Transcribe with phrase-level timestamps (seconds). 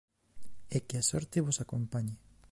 [0.75, 2.15] E que a sorte vos acompañe.